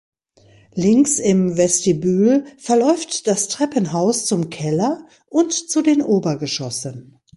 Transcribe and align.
Links 0.73 1.19
im 1.19 1.57
Vestibül 1.57 2.45
verläuft 2.57 3.27
das 3.27 3.49
Treppenhaus 3.49 4.25
zum 4.25 4.49
Keller 4.49 5.05
und 5.27 5.53
zu 5.53 5.83
den 5.83 6.01
Obergeschossen. 6.01 7.19